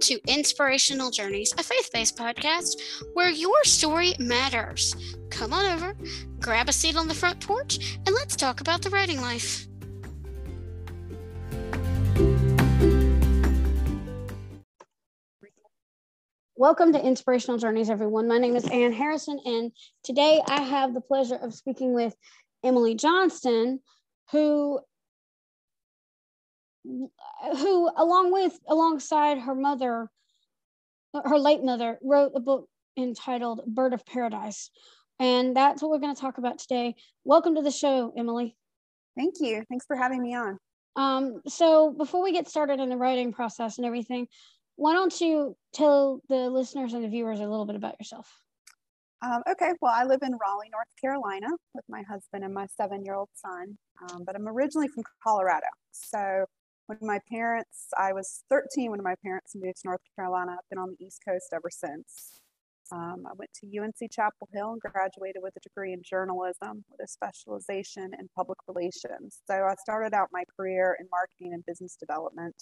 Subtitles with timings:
[0.00, 2.80] to Inspirational Journeys, a faith based podcast
[3.12, 4.94] where your story matters.
[5.30, 5.94] Come on over,
[6.38, 9.66] grab a seat on the front porch, and let's talk about the writing life.
[16.56, 18.26] Welcome to Inspirational Journeys, everyone.
[18.26, 19.72] My name is Ann Harrison, and
[20.02, 22.14] today I have the pleasure of speaking with
[22.64, 23.80] Emily Johnston,
[24.30, 24.80] who
[26.84, 30.08] who along with alongside her mother
[31.24, 34.70] her late mother wrote a book entitled bird of paradise.
[35.18, 36.94] And that's what we're going to talk about today.
[37.24, 38.56] Welcome to the show emily.
[39.16, 39.64] Thank you.
[39.68, 40.58] Thanks for having me on.
[40.96, 44.28] Um, so before we get started in the writing process and everything
[44.80, 48.26] why don't you tell the listeners and the viewers a little bit about yourself?
[49.22, 53.04] Um, okay, well, I live in Raleigh, North Carolina with my husband and my seven
[53.04, 53.76] year old son,
[54.08, 55.66] um, but I'm originally from Colorado.
[55.90, 56.46] So
[56.90, 60.56] when my parents, I was 13 when my parents moved to North Carolina.
[60.58, 62.40] I've been on the East Coast ever since.
[62.90, 67.00] Um, I went to UNC Chapel Hill and graduated with a degree in journalism with
[67.00, 69.40] a specialization in public relations.
[69.46, 72.60] So I started out my career in marketing and business development,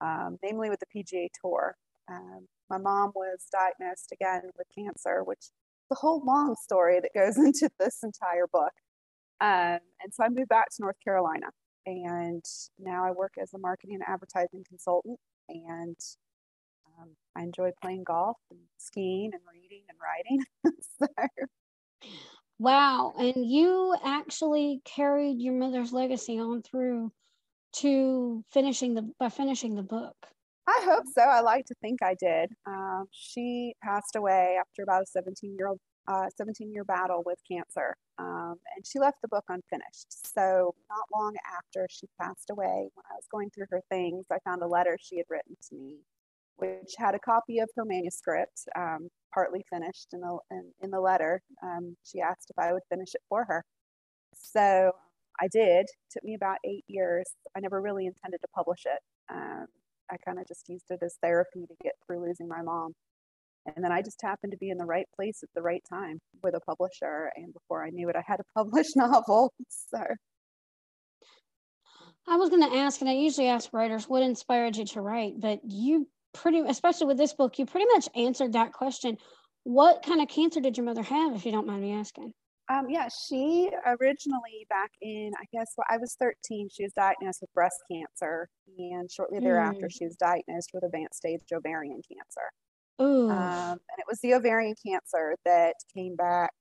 [0.00, 1.76] um, namely with the PGA Tour.
[2.10, 5.52] Um, my mom was diagnosed again with cancer, which is
[5.92, 8.72] a whole long story that goes into this entire book.
[9.40, 11.46] Um, and so I moved back to North Carolina
[11.86, 12.44] and
[12.78, 15.18] now I work as a marketing and advertising consultant.
[15.48, 15.96] And
[16.98, 20.44] um, I enjoy playing golf and skiing and reading and writing.
[20.98, 22.08] so.
[22.58, 23.12] Wow.
[23.18, 27.12] And you actually carried your mother's legacy on through
[27.76, 30.14] to finishing the by finishing the book.
[30.66, 31.22] I hope so.
[31.22, 32.50] I like to think I did.
[32.66, 37.38] Um, she passed away after about a 17 year old uh, 17 year battle with
[37.50, 37.96] cancer.
[38.18, 40.34] Um, and she left the book unfinished.
[40.34, 44.38] So, not long after she passed away, when I was going through her things, I
[44.44, 45.96] found a letter she had written to me,
[46.56, 50.08] which had a copy of her manuscript, um, partly finished.
[50.12, 53.44] In the, in, in the letter, um, she asked if I would finish it for
[53.44, 53.64] her.
[54.34, 54.92] So,
[55.40, 55.86] I did.
[55.86, 57.24] It took me about eight years.
[57.56, 59.00] I never really intended to publish it.
[59.32, 59.66] Um,
[60.10, 62.94] I kind of just used it as therapy to get through losing my mom
[63.66, 66.20] and then I just happened to be in the right place at the right time
[66.42, 67.30] with a publisher.
[67.36, 69.52] And before I knew it, I had a published novel.
[69.68, 70.02] So
[72.28, 75.34] I was going to ask, and I usually ask writers what inspired you to write,
[75.38, 79.16] but you pretty, especially with this book, you pretty much answered that question.
[79.64, 82.32] What kind of cancer did your mother have, if you don't mind me asking?
[82.70, 87.42] Um, yeah, she originally back in, I guess, well, I was 13, she was diagnosed
[87.42, 88.48] with breast cancer.
[88.78, 89.92] And shortly thereafter, mm.
[89.92, 92.50] she was diagnosed with advanced stage ovarian cancer.
[93.30, 96.52] Um, and it was the ovarian cancer that came back.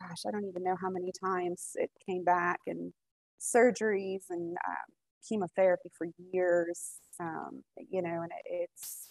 [0.00, 2.92] Gosh, I don't even know how many times it came back, and
[3.40, 4.94] surgeries and um,
[5.28, 6.98] chemotherapy for years.
[7.20, 9.10] Um, you know, and it, it's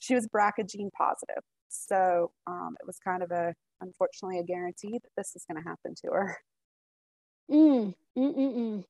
[0.00, 4.92] she was BRCA gene positive, so um, it was kind of a unfortunately a guarantee
[4.92, 6.36] that this was going to happen to her.
[7.50, 8.84] Mm, mm, mm, mm.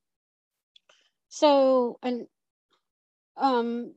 [1.29, 2.27] So, and
[3.37, 3.95] um,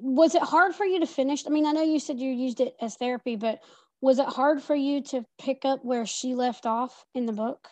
[0.00, 1.46] was it hard for you to finish?
[1.46, 3.60] I mean, I know you said you used it as therapy, but
[4.00, 7.68] was it hard for you to pick up where she left off in the book?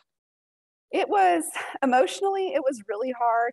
[0.92, 1.44] It was
[1.82, 3.52] emotionally, it was really hard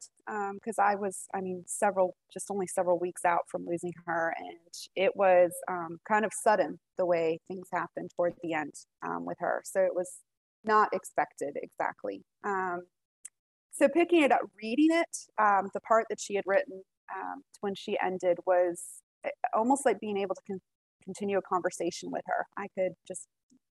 [0.53, 4.34] because um, I was, I mean, several, just only several weeks out from losing her.
[4.38, 9.25] And it was um, kind of sudden the way things happened toward the end um,
[9.25, 9.62] with her.
[9.66, 10.20] So it was
[10.64, 12.24] not expected exactly.
[12.44, 12.84] Um,
[13.72, 16.84] so picking it up, reading it, um, the part that she had written
[17.16, 18.81] um, when she ended was
[19.25, 20.62] eh, almost like being able to con-
[21.03, 22.46] continue a conversation with her.
[22.57, 23.28] I could just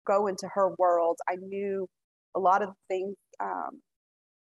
[0.06, 1.18] go into her world.
[1.28, 1.86] I knew
[2.34, 3.14] a lot of things.
[3.40, 3.80] Um,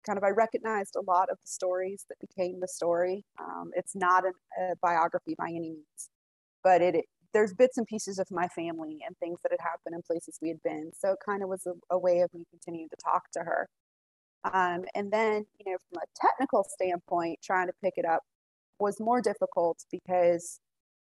[0.06, 3.24] kind of, I recognized a lot of the stories that became the story.
[3.38, 6.10] Um, it's not an, a biography by any means,
[6.64, 9.94] but it, it, there's bits and pieces of my family and things that had happened
[9.94, 10.90] in places we had been.
[10.98, 13.68] So it kind of was a, a way of me continuing to talk to her.
[14.52, 18.22] Um, and then, you know, from a technical standpoint, trying to pick it up
[18.80, 20.60] was more difficult because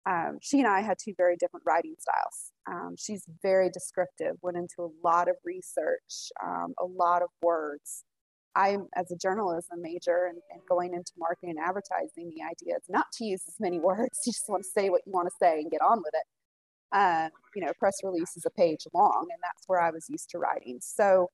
[0.10, 2.52] um, she and I had two very different writing styles.
[2.68, 8.04] Um, she's very descriptive, went into a lot of research, um, a lot of words.
[8.56, 12.84] I'm, as a journalism major and, and, going into marketing and advertising, the idea is
[12.90, 14.20] not to use as many words.
[14.26, 16.28] You just want to say what you want to say and get on with it.
[16.92, 20.30] Uh, you know, press release is a page long, and that's where I was used
[20.32, 20.80] to writing.
[20.82, 21.30] So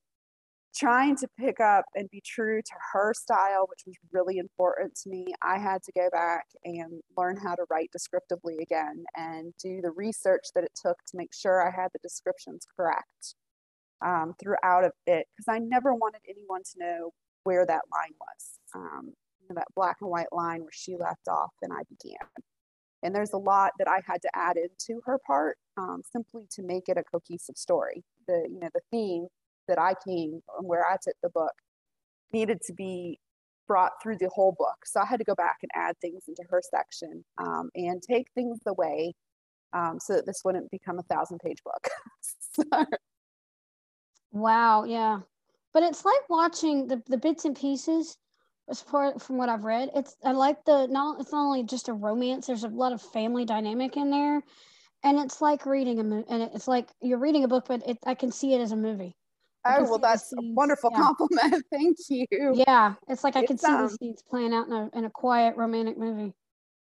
[0.77, 5.09] trying to pick up and be true to her style, which was really important to
[5.09, 9.81] me, I had to go back and learn how to write descriptively again and do
[9.81, 13.35] the research that it took to make sure I had the descriptions correct
[14.05, 17.11] um, throughout of it because I never wanted anyone to know
[17.43, 18.59] where that line was.
[18.75, 19.13] Um,
[19.55, 22.27] that black and white line where she left off and I began.
[23.03, 26.63] And there's a lot that I had to add into her part um, simply to
[26.63, 28.03] make it a cohesive story.
[28.27, 29.27] The, you know, the theme
[29.67, 31.53] that I came and where I took the book
[32.33, 33.19] needed to be
[33.67, 34.85] brought through the whole book.
[34.85, 38.27] So I had to go back and add things into her section um, and take
[38.33, 39.13] things away
[39.73, 41.87] um, so that this wouldn't become a thousand page book.
[42.55, 42.85] so.
[44.33, 45.21] Wow, yeah.
[45.73, 48.17] But it's like watching the, the bits and pieces
[48.69, 49.89] as from what I've read.
[49.95, 53.01] It's I like the not it's not only just a romance, there's a lot of
[53.01, 54.41] family dynamic in there.
[55.03, 58.15] And it's like reading a and it's like you're reading a book, but it, I
[58.15, 59.15] can see it as a movie.
[59.67, 61.01] Oh, well, that's a wonderful yeah.
[61.01, 61.65] compliment.
[61.71, 62.25] Thank you.
[62.31, 62.93] Yeah.
[63.07, 65.09] It's like I it's, can see um, the scenes playing out in a, in a
[65.09, 66.33] quiet romantic movie.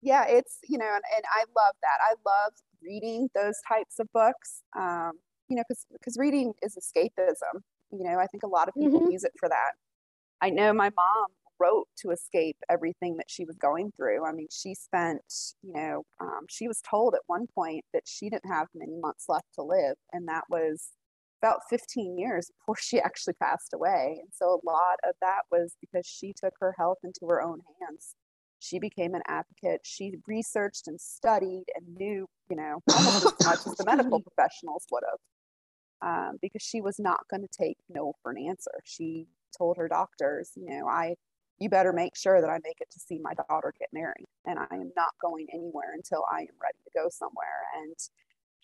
[0.02, 0.24] Yeah.
[0.28, 1.98] It's, you know, and, and I love that.
[2.02, 2.52] I love
[2.82, 5.12] reading those types of books, um,
[5.48, 7.60] you know, because because reading is escapism.
[7.90, 9.10] You know, I think a lot of people mm-hmm.
[9.10, 9.72] use it for that.
[10.40, 11.26] I know my mom
[11.60, 14.26] wrote to escape everything that she was going through.
[14.26, 15.22] I mean, she spent,
[15.62, 19.26] you know, um, she was told at one point that she didn't have many months
[19.28, 20.88] left to live, and that was
[21.42, 24.18] about 15 years before she actually passed away.
[24.20, 27.60] And so a lot of that was because she took her health into her own
[27.80, 28.14] hands.
[28.60, 29.82] She became an advocate.
[29.84, 34.86] She researched and studied and knew, you know, almost as much as the medical professionals
[34.90, 35.18] would have.
[36.02, 38.72] Um, because she was not going to take no for an answer.
[38.84, 39.26] She
[39.56, 41.14] told her doctors, you know, I,
[41.58, 44.58] you better make sure that I make it to see my daughter get married, and
[44.58, 47.62] I am not going anywhere until I am ready to go somewhere.
[47.82, 47.94] And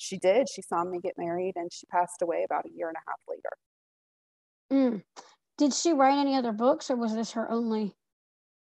[0.00, 0.48] she did.
[0.48, 3.20] She saw me get married and she passed away about a year and a half
[3.28, 3.50] later.
[4.72, 5.02] Mm.
[5.58, 7.94] Did she write any other books or was this her only?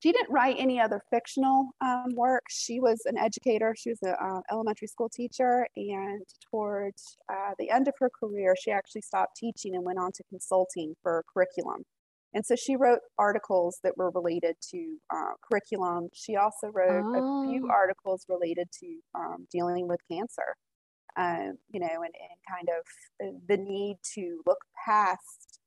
[0.02, 2.42] She didn't write any other fictional um, work.
[2.50, 3.72] She was an educator.
[3.78, 5.64] She was an uh, elementary school teacher.
[5.76, 10.10] And towards uh, the end of her career, she actually stopped teaching and went on
[10.12, 11.84] to consulting for curriculum.
[12.34, 16.08] And so she wrote articles that were related to uh, curriculum.
[16.14, 17.44] She also wrote oh.
[17.44, 17.72] a few oh.
[17.72, 20.56] articles related to um, dealing with cancer
[21.17, 25.61] um, you know, and, and kind of the need to look past,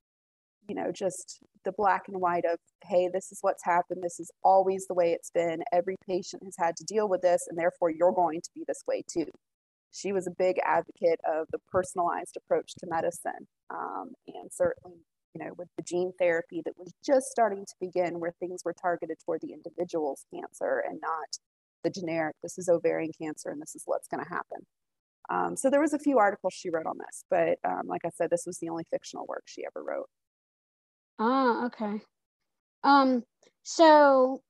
[0.68, 4.02] you know, just the black and white of, hey, this is what's happened.
[4.04, 5.64] This is always the way it's been.
[5.72, 8.84] Every patient has had to deal with this, and therefore you're going to be this
[8.88, 9.30] way too.
[9.92, 13.48] She was a big advocate of the personalized approach to medicine.
[13.70, 14.98] Um, and certainly,
[15.34, 18.74] you know, with the gene therapy that was just starting to begin, where things were
[18.74, 21.38] targeted toward the individual's cancer and not
[21.84, 24.66] the generic, this is ovarian cancer and this is what's going to happen.
[25.30, 28.10] Um, so there was a few articles she wrote on this, but um, like I
[28.10, 30.08] said, this was the only fictional work she ever wrote.
[31.20, 32.02] Ah, okay.
[32.84, 33.24] Um,
[33.64, 34.42] so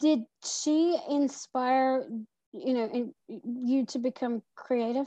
[0.00, 2.06] did she inspire
[2.52, 5.06] you know in, you to become creative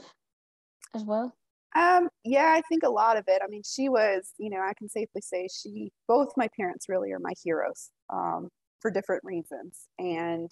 [0.94, 1.36] as well?
[1.76, 3.42] Um, yeah, I think a lot of it.
[3.44, 7.12] I mean, she was, you know, I can safely say she, both my parents really
[7.12, 8.48] are my heroes um,
[8.80, 9.88] for different reasons.
[9.98, 10.48] And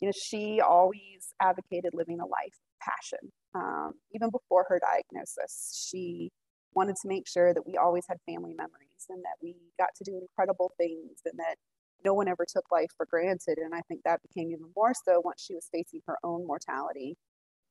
[0.00, 3.32] you know, she always advocated living a life passion.
[3.54, 6.30] Um, even before her diagnosis, she
[6.74, 10.04] wanted to make sure that we always had family memories and that we got to
[10.04, 11.56] do incredible things and that
[12.04, 13.58] no one ever took life for granted.
[13.58, 17.16] And I think that became even more so once she was facing her own mortality.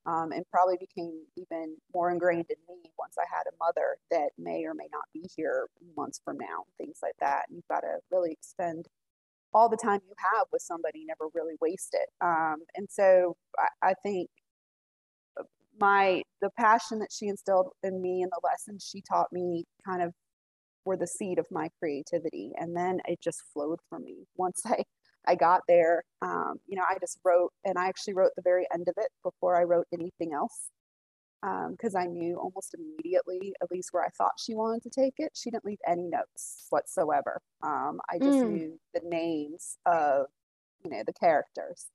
[0.04, 4.30] Um, and probably became even more ingrained in me once I had a mother that
[4.38, 7.46] may or may not be here months from now, things like that.
[7.48, 8.86] And you've got to really expend
[9.56, 12.10] all the time you have with somebody, never really waste it.
[12.22, 14.28] Um, and so I, I, think
[15.80, 20.02] my the passion that she instilled in me and the lessons she taught me kind
[20.02, 20.12] of
[20.84, 22.52] were the seed of my creativity.
[22.58, 24.82] And then it just flowed from me once I
[25.26, 26.02] I got there.
[26.20, 29.08] Um, you know, I just wrote, and I actually wrote the very end of it
[29.24, 30.70] before I wrote anything else
[31.42, 35.14] because um, I knew almost immediately, at least where I thought she wanted to take
[35.18, 37.40] it, she didn't leave any notes whatsoever.
[37.62, 38.50] Um, I just mm.
[38.50, 40.26] knew the names of,
[40.84, 41.86] you know, the characters.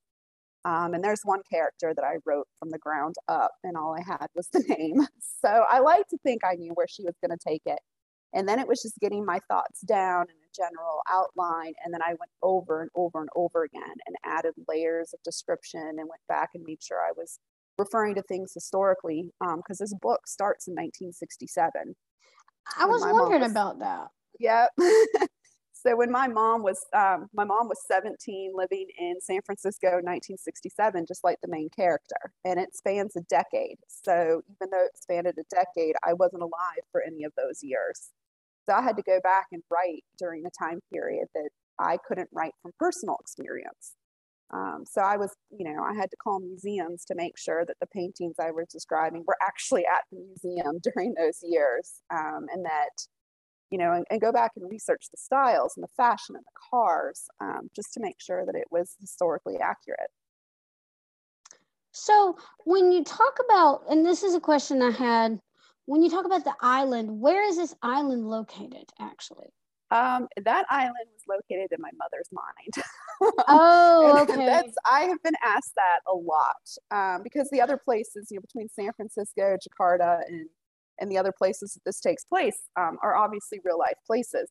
[0.64, 4.04] Um, and there's one character that I wrote from the ground up, and all I
[4.06, 5.06] had was the name.
[5.44, 7.80] So I like to think I knew where she was going to take it.
[8.34, 11.74] And then it was just getting my thoughts down in a general outline.
[11.84, 15.82] And then I went over and over and over again and added layers of description
[15.82, 17.40] and went back and made sure I was
[17.82, 21.96] referring to things historically because um, this book starts in 1967.
[22.78, 24.08] I was wondering was, about that.
[24.40, 24.70] Yep.
[25.74, 31.06] so when my mom was um, my mom was 17 living in san francisco 1967
[31.08, 35.28] just like the main character and it spans a decade so even though it spanned
[35.28, 38.12] a decade i wasn't alive for any of those years
[38.68, 42.30] so i had to go back and write during the time period that i couldn't
[42.32, 43.94] write from personal experience
[44.54, 47.78] um, so I was, you know, I had to call museums to make sure that
[47.80, 52.66] the paintings I was describing were actually at the museum during those years, um, and
[52.66, 52.90] that,
[53.70, 56.60] you know, and, and, go back and research the styles and the fashion and the
[56.70, 60.10] cars, um, just to make sure that it was historically accurate.
[61.94, 65.40] So when you talk about, and this is a question I had,
[65.86, 69.50] when you talk about the island, where is this island located actually?
[69.92, 72.86] Um, that island was located in my mother's mind.
[73.48, 74.48] Oh, okay.
[74.48, 76.56] That's I have been asked that a lot
[76.90, 80.48] um, because the other places, you know, between San Francisco, Jakarta, and
[81.00, 84.50] and the other places that this takes place um, are obviously real life places.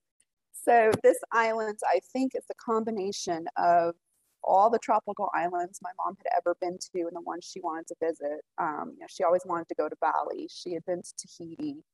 [0.53, 3.95] So this island, I think, is a combination of
[4.43, 7.87] all the tropical islands my mom had ever been to and the ones she wanted
[7.89, 8.41] to visit.
[8.59, 10.49] Um, you know, she always wanted to go to Bali.
[10.51, 11.85] She had been to Tahiti.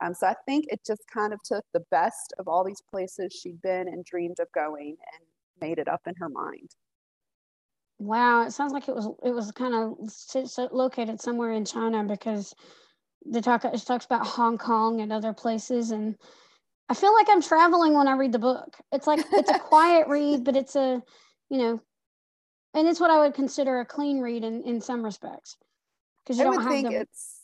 [0.00, 3.32] Um, so I think it just kind of took the best of all these places
[3.32, 5.24] she'd been and dreamed of going and
[5.60, 6.70] made it up in her mind.
[7.98, 12.54] Wow, it sounds like it was it was kind of located somewhere in China because
[13.24, 16.16] the talk it talks about Hong Kong and other places and
[16.88, 18.76] I feel like I'm traveling when I read the book.
[18.92, 21.02] It's like it's a quiet read, but it's a
[21.48, 21.80] you know,
[22.74, 25.56] and it's what I would consider a clean read in in some respects
[26.22, 27.40] because you I don't have think the, it's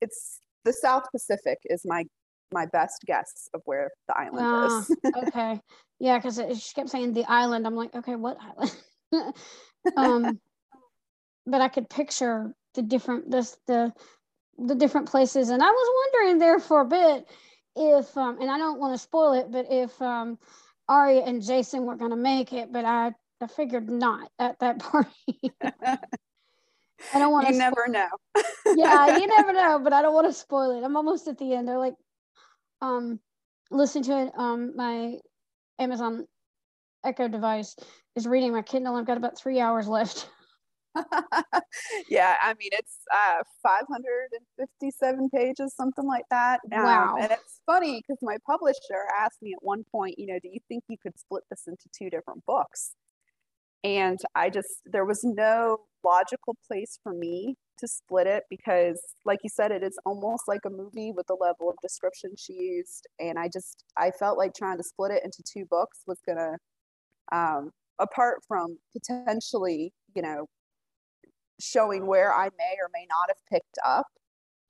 [0.00, 2.04] it's the South Pacific is my
[2.52, 4.96] my best guess of where the island uh, is.
[5.28, 5.60] okay,
[5.98, 7.66] yeah, because she kept saying the island.
[7.66, 9.34] I'm like, okay, what island?
[9.96, 10.40] um,
[11.46, 13.92] but I could picture the different this the
[14.58, 17.26] the different places, and I was wondering there for a bit
[17.76, 20.38] if um, and I don't want to spoil it, but if um,
[20.88, 24.78] Ari and Jason were going to make it, but I I figured not at that
[24.80, 25.52] party.
[27.14, 27.52] I don't want to.
[27.52, 28.08] You never know.
[28.74, 30.84] yeah, you never know, but I don't want to spoil it.
[30.84, 31.68] I'm almost at the end.
[31.68, 31.94] They're like,
[32.80, 33.20] um,
[33.70, 34.32] listen to it.
[34.36, 35.18] Um, my
[35.78, 36.26] Amazon
[37.04, 37.76] Echo device
[38.14, 38.96] is reading my Kindle.
[38.96, 40.28] I've got about three hours left.
[42.08, 46.60] yeah, I mean it's uh, 557 pages, something like that.
[46.72, 47.16] Um, wow.
[47.20, 50.60] And it's funny because my publisher asked me at one point, you know, do you
[50.68, 52.94] think you could split this into two different books?
[53.84, 59.40] And I just, there was no logical place for me to split it because, like
[59.42, 63.06] you said, it is almost like a movie with the level of description she used.
[63.18, 66.56] And I just, I felt like trying to split it into two books was to,
[67.32, 70.46] um, apart from potentially, you know,
[71.60, 74.06] showing where I may or may not have picked up.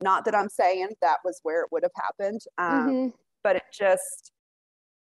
[0.01, 3.09] Not that I'm saying that was where it would have happened, um, mm-hmm.
[3.43, 4.33] but it just,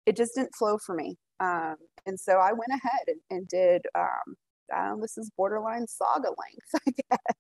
[0.05, 1.17] it just didn't flow for me.
[1.39, 4.35] Um, and so I went ahead and, and did, um,
[4.75, 7.35] um, this is borderline saga length, I guess.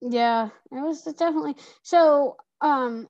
[0.00, 1.56] Yeah, it was definitely.
[1.82, 3.08] So, um,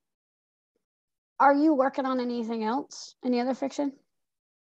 [1.41, 3.17] are you working on anything else?
[3.25, 3.93] Any other fiction?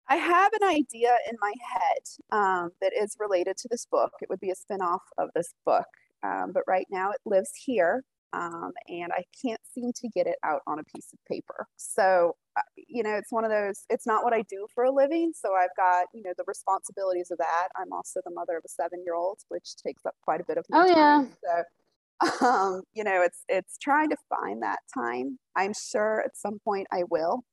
[0.10, 2.02] I have an idea in my head
[2.32, 4.12] um, that is related to this book.
[4.22, 5.88] It would be a spinoff of this book.
[6.24, 8.04] Um, but right now it lives here
[8.34, 11.68] um, and I can't seem to get it out on a piece of paper.
[11.78, 14.92] So, uh, you know, it's one of those, it's not what I do for a
[14.92, 15.32] living.
[15.36, 17.70] So I've got, you know, the responsibilities of that.
[17.76, 20.58] I'm also the mother of a seven year old, which takes up quite a bit
[20.58, 21.32] of my oh, time.
[21.44, 21.64] Yeah.
[22.22, 25.40] So, um, you know, it's, it's trying to find that time.
[25.56, 27.44] I'm sure at some point I will.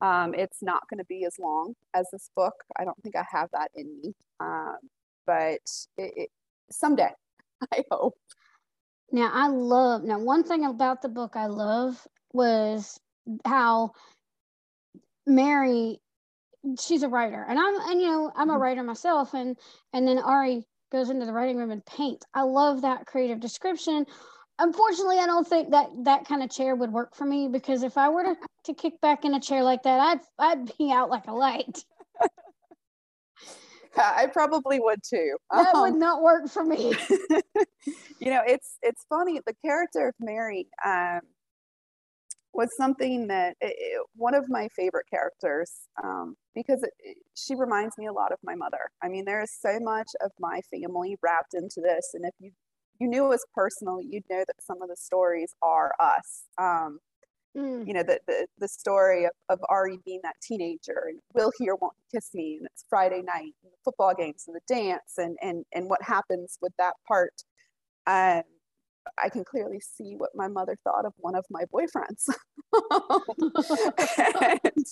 [0.00, 2.54] Um, it's not going to be as long as this book.
[2.76, 4.14] I don't think I have that in me.
[4.40, 4.78] Um,
[5.26, 5.60] but
[5.96, 6.30] it, it,
[6.70, 7.10] someday,
[7.72, 8.14] I hope.
[9.12, 12.98] Now I love now one thing about the book I love was
[13.44, 13.92] how
[15.26, 16.00] Mary
[16.80, 18.62] she's a writer and I'm and you know I'm a mm-hmm.
[18.62, 19.56] writer myself and
[19.92, 22.26] and then Ari goes into the writing room and paints.
[22.34, 24.06] I love that creative description.
[24.58, 27.96] Unfortunately, I don't think that that kind of chair would work for me because if
[27.96, 31.10] I were to, to kick back in a chair like that, I'd I'd be out
[31.10, 31.84] like a light.
[33.96, 35.36] I probably would too.
[35.50, 36.94] That um, would not work for me.
[38.20, 39.40] you know, it's it's funny.
[39.46, 41.20] The character of Mary um,
[42.52, 45.72] was something that it, one of my favorite characters
[46.02, 48.90] um, because it, it, she reminds me a lot of my mother.
[49.02, 52.52] I mean, there is so much of my family wrapped into this, and if you
[53.00, 56.44] you knew us personally, you'd know that some of the stories are us.
[56.58, 57.00] Um,
[57.56, 57.86] Mm.
[57.86, 61.68] You know, the, the, the story of, of Ari being that teenager and will he
[61.68, 62.56] or won't he kiss me?
[62.58, 66.02] And it's Friday night and the football games and the dance and, and, and what
[66.02, 67.42] happens with that part.
[68.06, 68.42] Um,
[69.22, 72.28] I can clearly see what my mother thought of one of my boyfriends.
[74.64, 74.86] and,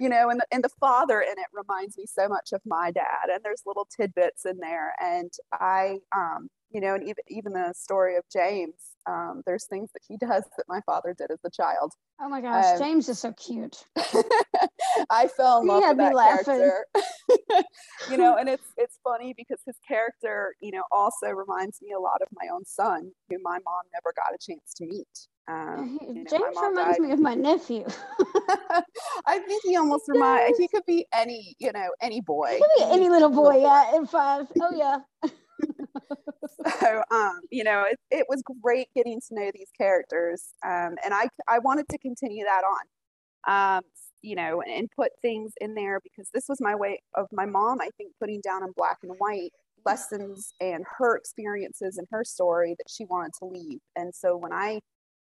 [0.00, 2.90] you know, and the, and the father in it reminds me so much of my
[2.90, 3.28] dad.
[3.32, 4.94] And there's little tidbits in there.
[5.00, 8.74] And I, um, you know, and even, even the story of James,
[9.08, 11.92] um, there's things that he does that my father did as a child.
[12.20, 13.84] Oh my gosh, um, James is so cute.
[15.10, 16.84] I fell in he love with that character.
[18.10, 22.00] you know, and it's it's funny because his character, you know, also reminds me a
[22.00, 25.06] lot of my own son, who my mom never got a chance to meet.
[25.50, 27.00] Um, you know, James reminds died.
[27.00, 27.86] me of my nephew.
[29.26, 30.58] I think he almost reminds.
[30.58, 32.58] He could be any, you know, any boy.
[32.58, 33.62] He could be any little boy.
[33.62, 34.46] Yeah, in five.
[34.60, 35.30] Oh yeah
[36.80, 40.48] so, um, you know, it, it was great getting to know these characters.
[40.64, 43.82] Um, and I, I wanted to continue that on, um,
[44.22, 47.80] you know, and put things in there because this was my way of my mom,
[47.80, 49.52] I think, putting down in black and white
[49.86, 53.80] lessons and her experiences and her story that she wanted to leave.
[53.96, 54.80] And so when I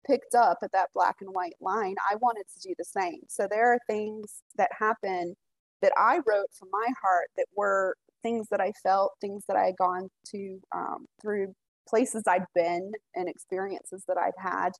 [0.07, 3.21] picked up at that black and white line, I wanted to do the same.
[3.27, 5.35] So there are things that happen
[5.81, 9.67] that I wrote from my heart that were things that I felt, things that I
[9.67, 11.53] had gone to um, through
[11.87, 14.71] places I'd been and experiences that I'd had.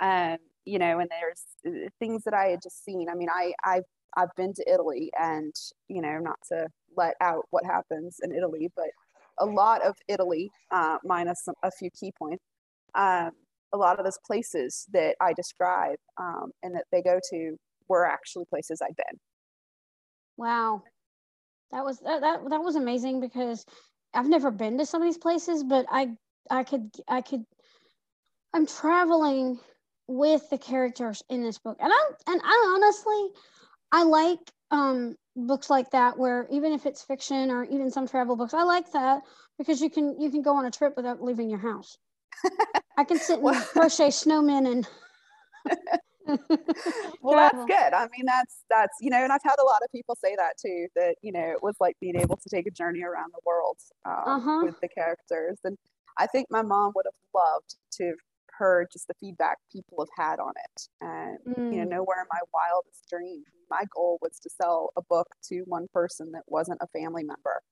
[0.00, 3.08] Um, you know, and there's uh, things that I had just seen.
[3.10, 5.52] I mean, I, I've, I've been to Italy and,
[5.88, 8.90] you know, not to let out what happens in Italy, but
[9.40, 12.44] a lot of Italy, uh, minus some, a few key points,
[12.94, 13.30] um,
[13.72, 17.56] a lot of those places that I describe um, and that they go to
[17.88, 19.18] were actually places I've been.
[20.36, 20.84] Wow,
[21.72, 23.64] that was that, that that was amazing because
[24.14, 26.16] I've never been to some of these places, but I
[26.50, 27.44] I could I could
[28.54, 29.58] I'm traveling
[30.06, 33.30] with the characters in this book, and I and I honestly
[33.92, 38.36] I like um books like that where even if it's fiction or even some travel
[38.36, 39.22] books, I like that
[39.58, 41.96] because you can you can go on a trip without leaving your house.
[42.96, 44.88] I can sit and well, crochet snowmen and
[47.22, 49.90] well that's good i mean that's that's you know and i've had a lot of
[49.90, 52.70] people say that too that you know it was like being able to take a
[52.70, 54.60] journey around the world um, uh-huh.
[54.64, 55.76] with the characters and
[56.18, 58.18] i think my mom would have loved to have
[58.58, 61.72] heard just the feedback people have had on it and mm.
[61.72, 61.90] you know mm.
[61.90, 66.32] nowhere in my wildest dreams my goal was to sell a book to one person
[66.32, 67.62] that wasn't a family member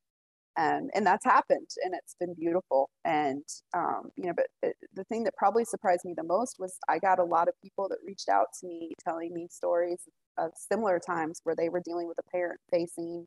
[0.56, 2.90] and and that's happened and it's been beautiful.
[3.04, 3.44] And
[3.74, 6.98] um, you know but it, the thing that probably surprised me the most was i
[6.98, 10.00] got a lot of people that reached out to me telling me stories
[10.38, 13.26] of similar times where they were dealing with a parent facing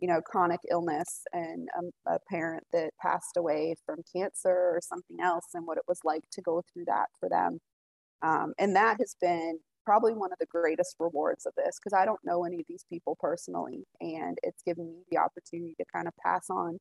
[0.00, 1.68] you know chronic illness and
[2.06, 6.00] a, a parent that passed away from cancer or something else and what it was
[6.04, 7.58] like to go through that for them.
[8.22, 12.04] Um, and that has been probably one of the greatest rewards of this because I
[12.04, 13.86] don't know any of these people personally.
[14.02, 16.76] And it's given me the opportunity to kind of pass on,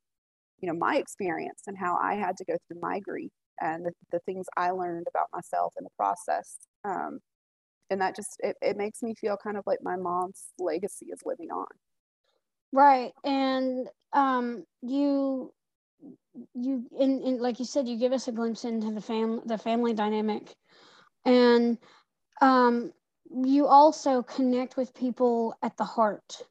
[0.60, 3.94] you know, my experience and how I had to go through my grief and the,
[4.12, 6.58] the things I learned about myself in the process.
[6.84, 7.20] Um,
[7.90, 11.22] and that just, it, it makes me feel kind of like my mom's legacy is
[11.24, 11.68] living on.
[12.74, 13.14] Right.
[13.24, 15.54] And um, you,
[16.54, 19.58] you, in, in, like you said, you give us a glimpse into the fam, the
[19.58, 20.54] family dynamic.
[21.24, 21.78] And
[22.42, 22.92] um,
[23.30, 26.42] you also connect with people at the heart.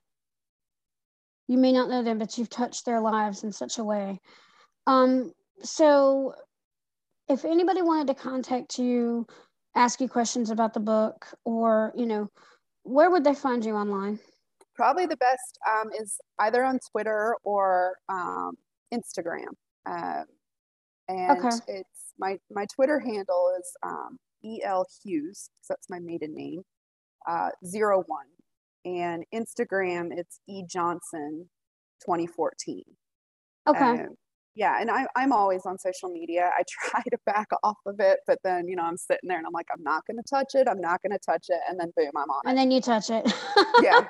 [1.49, 4.21] You may not know them, but you've touched their lives in such a way.
[4.87, 6.35] Um, so,
[7.29, 9.27] if anybody wanted to contact you,
[9.75, 12.29] ask you questions about the book, or you know,
[12.83, 14.19] where would they find you online?
[14.75, 18.53] Probably the best um, is either on Twitter or um,
[18.93, 19.49] Instagram.
[19.87, 20.25] Um,
[21.09, 21.57] and okay.
[21.69, 24.87] it's my my Twitter handle is um, E.L.
[25.03, 26.63] Hughes, that's my maiden name,
[27.29, 28.27] uh, zero one.
[28.85, 31.49] And Instagram, it's E Johnson
[32.05, 32.83] 2014.
[33.69, 33.79] Okay.
[33.85, 34.09] Um,
[34.55, 36.51] yeah, and I, I'm always on social media.
[36.59, 39.47] I try to back off of it, but then, you know, I'm sitting there and
[39.47, 40.67] I'm like, I'm not going to touch it.
[40.69, 41.61] I'm not going to touch it.
[41.69, 42.61] And then boom, I'm on And it.
[42.61, 43.31] then you touch it.
[43.83, 44.01] yeah.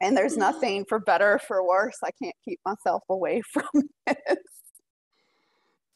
[0.00, 1.98] And there's nothing for better or for worse.
[2.02, 4.38] I can't keep myself away from it.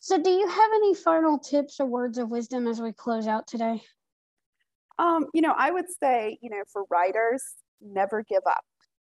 [0.05, 3.47] So, do you have any final tips or words of wisdom as we close out
[3.47, 3.83] today?
[4.99, 7.43] Um, you know, I would say, you know, for writers,
[7.81, 8.61] never give up.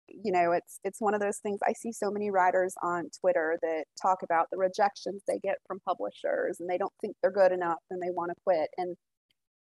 [0.09, 1.61] You know, it's it's one of those things.
[1.65, 5.79] I see so many writers on Twitter that talk about the rejections they get from
[5.87, 8.69] publishers, and they don't think they're good enough, and they want to quit.
[8.77, 8.97] And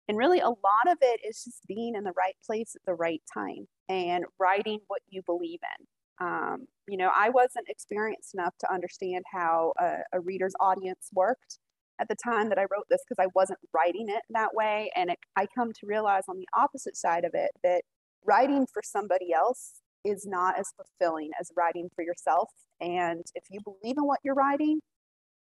[0.08, 2.96] and really, a lot of it is just being in the right place at the
[2.96, 5.86] right time and writing what you believe in.
[6.20, 11.60] Um, you know, I wasn't experienced enough to understand how a, a reader's audience worked
[12.00, 14.92] at the time that I wrote this because I wasn't writing it that way.
[14.96, 17.82] And it, I come to realize on the opposite side of it that
[18.26, 22.50] writing for somebody else is not as fulfilling as writing for yourself.
[22.80, 24.80] And if you believe in what you're writing,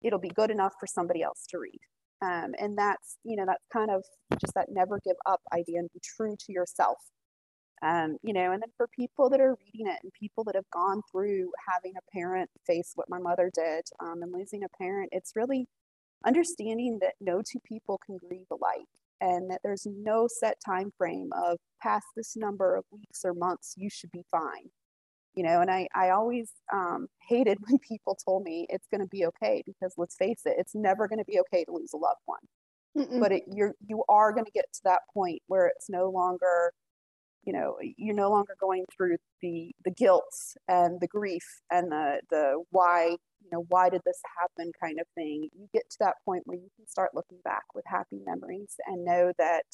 [0.02, 1.78] it'll be good enough for somebody else to read.
[2.20, 4.02] Um, and that's, you know, that's kind of
[4.40, 6.98] just that never give up idea and be true to yourself
[7.82, 10.68] um, you know and then for people that are reading it and people that have
[10.72, 15.08] gone through having a parent face what my mother did um, and losing a parent
[15.12, 15.66] it's really
[16.26, 18.86] understanding that no two people can grieve alike
[19.20, 23.74] and that there's no set time frame of past this number of weeks or months
[23.76, 24.68] you should be fine
[25.34, 29.06] you know and i i always um, hated when people told me it's going to
[29.06, 31.96] be okay because let's face it it's never going to be okay to lose a
[31.96, 32.40] loved one
[32.96, 33.20] Mm-mm.
[33.20, 36.72] but it, you're you are going to get to that point where it's no longer
[37.48, 40.34] you know you're no longer going through the the guilt
[40.68, 43.06] and the grief and the the why
[43.40, 45.48] you know why did this happen kind of thing.
[45.58, 49.02] You get to that point where you can start looking back with happy memories and
[49.02, 49.64] know that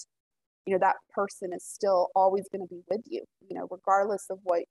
[0.66, 4.26] you know that person is still always going to be with you you know regardless
[4.30, 4.62] of what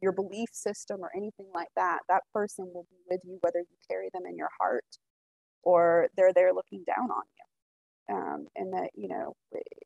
[0.00, 3.76] your belief system or anything like that that person will be with you whether you
[3.90, 4.84] carry them in your heart
[5.64, 8.14] or they're there looking down on you.
[8.14, 9.34] Um, and that you know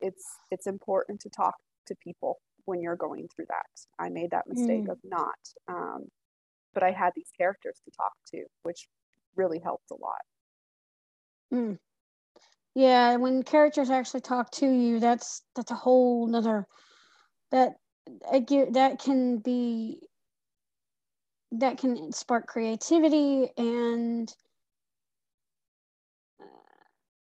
[0.00, 1.54] it's it's important to talk
[1.86, 4.90] to people when you're going through that i made that mistake mm.
[4.90, 6.04] of not um,
[6.74, 8.88] but i had these characters to talk to which
[9.36, 10.22] really helped a lot
[11.54, 11.78] mm.
[12.74, 16.66] yeah when characters actually talk to you that's that's a whole nother
[17.50, 17.74] that
[18.72, 20.00] that can be
[21.52, 24.32] that can spark creativity and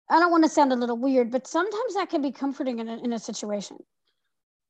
[0.09, 2.87] I don't want to sound a little weird, but sometimes that can be comforting in
[2.87, 3.77] a, in a situation.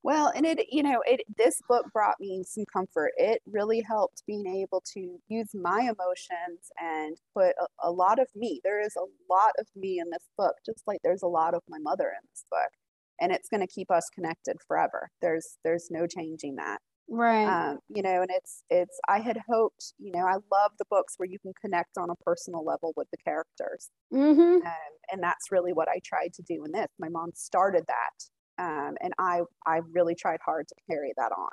[0.07, 3.11] Well, and it, you know, it this book brought me some comfort.
[3.17, 8.29] It really helped being able to use my emotions and put a, a lot of
[8.33, 8.61] me.
[8.63, 11.61] There is a lot of me in this book, just like there's a lot of
[11.67, 12.71] my mother in this book,
[13.19, 15.09] and it's going to keep us connected forever.
[15.21, 19.93] There's there's no changing that right um, you know and it's it's i had hoped
[19.97, 23.07] you know i love the books where you can connect on a personal level with
[23.11, 24.65] the characters mm-hmm.
[24.65, 28.25] um, and that's really what i tried to do in this my mom started that
[28.59, 31.49] um, and i i really tried hard to carry that on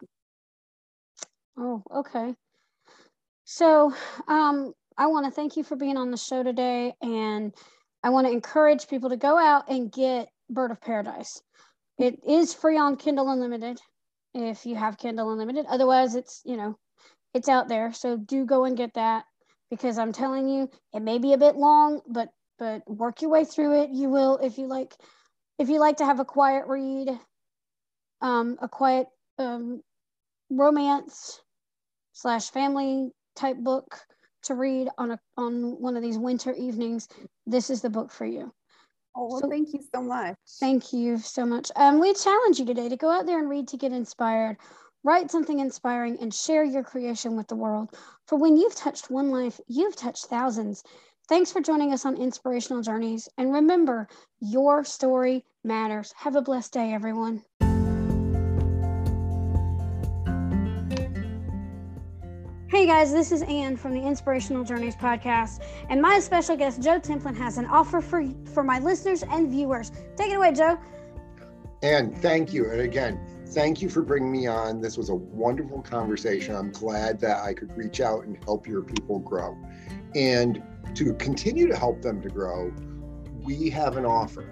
[1.59, 2.35] oh okay
[3.45, 3.93] so
[4.29, 7.53] um, i want to thank you for being on the show today and
[8.03, 11.43] i want to encourage people to go out and get bird of paradise
[11.99, 13.79] it is free on kindle unlimited
[14.35, 15.67] if you have Kindle Unlimited.
[15.69, 16.77] Otherwise, it's, you know,
[17.33, 17.93] it's out there.
[17.93, 19.25] So do go and get that
[19.71, 23.45] because I'm telling you, it may be a bit long, but but work your way
[23.45, 23.91] through it.
[23.91, 24.95] You will if you like
[25.59, 27.09] if you like to have a quiet read,
[28.21, 29.07] um, a quiet
[29.39, 29.83] um,
[30.51, 31.41] romance
[32.13, 33.99] slash family type book
[34.45, 37.09] to read on a on one of these winter evenings,
[37.47, 38.53] this is the book for you.
[39.17, 40.37] Oh, well, so, thank you so much.
[40.59, 41.71] Thank you so much.
[41.77, 44.57] Um, we challenge you today to go out there and read to get inspired.
[45.05, 47.95] Write something inspiring and share your creation with the world.
[48.27, 50.83] For when you've touched one life, you've touched thousands.
[51.27, 53.31] Thanks for joining us on Inspirational Journeys.
[53.39, 54.09] And remember,
[54.41, 56.13] your story matters.
[56.19, 57.43] Have a blessed day, everyone.
[62.69, 67.01] Hey guys, this is Ann from the Inspirational Journeys podcast, and my special guest Joe
[67.01, 69.93] Templin has an offer for for my listeners and viewers.
[70.17, 70.79] Take it away, Joe.
[71.83, 72.71] And thank you.
[72.71, 74.83] And again, thank you for bringing me on.
[74.83, 76.55] This was a wonderful conversation.
[76.55, 79.57] I'm glad that I could reach out and help your people grow.
[80.15, 80.63] And
[80.95, 82.73] to continue to help them to grow,
[83.43, 84.51] we have an offer.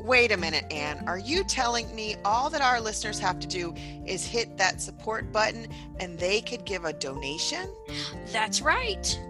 [0.00, 1.06] Wait a minute, Ann.
[1.06, 3.74] Are you telling me all that our listeners have to do
[4.06, 7.70] is hit that support button and they could give a donation?
[8.32, 9.20] That's right.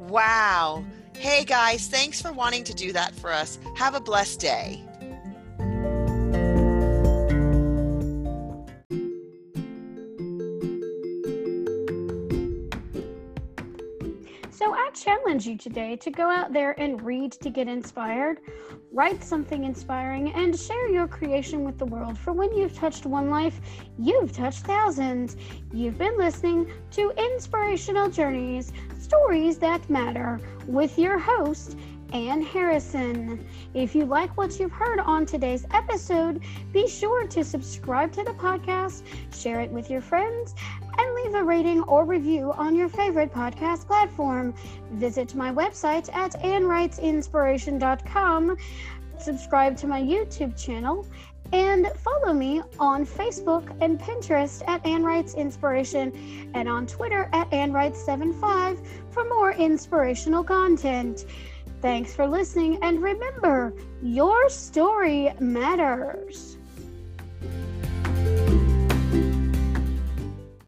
[0.00, 0.84] Wow.
[1.18, 3.58] Hey guys, thanks for wanting to do that for us.
[3.74, 4.85] Have a blessed day.
[14.78, 18.40] I challenge you today to go out there and read to get inspired,
[18.92, 22.18] write something inspiring, and share your creation with the world.
[22.18, 23.58] For when you've touched one life,
[23.98, 25.38] you've touched thousands.
[25.72, 31.78] You've been listening to Inspirational Journeys Stories That Matter with your host,
[32.12, 33.46] Ann Harrison.
[33.74, 36.42] If you like what you've heard on today's episode,
[36.72, 39.02] be sure to subscribe to the podcast,
[39.34, 40.54] share it with your friends,
[40.98, 44.54] and leave a rating or review on your favorite podcast platform.
[44.92, 48.56] Visit my website at annwritesinspiration.com,
[49.18, 51.06] subscribe to my YouTube channel,
[51.52, 57.52] and follow me on Facebook and Pinterest at Ann Writes Inspiration and on Twitter at
[57.52, 61.24] Ann Writes75 for more inspirational content.
[61.82, 66.55] Thanks for listening, and remember, your story matters.